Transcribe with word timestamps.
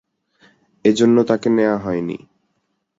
এজন্য 0.85 1.17
তাকে 1.23 1.47
নেয়া 1.49 1.75
হয়নি। 1.77 2.17